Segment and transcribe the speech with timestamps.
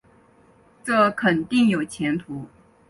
[0.83, 2.47] 这肯定有前途